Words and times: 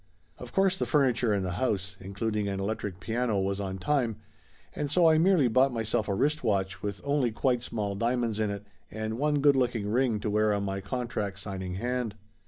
Of 0.39 0.51
course 0.51 0.79
the 0.79 0.87
furniture 0.87 1.31
in 1.31 1.43
the 1.43 1.51
house, 1.61 1.95
including 1.99 2.47
an 2.47 2.59
electric 2.59 2.99
piano, 2.99 3.39
was 3.39 3.59
on 3.61 3.77
time, 3.77 4.15
and 4.73 4.89
so 4.89 5.07
I 5.07 5.19
merely 5.19 5.47
bought 5.47 5.71
myself 5.71 6.07
a 6.07 6.15
wrist 6.15 6.43
watch 6.43 6.81
with 6.81 7.01
only 7.03 7.29
quite 7.29 7.61
small 7.61 7.93
diamonds 7.93 8.39
in 8.39 8.49
it, 8.49 8.65
and 8.89 9.19
one 9.19 9.41
good 9.41 9.55
looking 9.55 9.87
ring 9.91 10.19
to 10.21 10.29
wear 10.31 10.55
on 10.55 10.63
my 10.63 10.81
contract 10.81 11.37
signing 11.37 11.75
hand. 11.75 12.15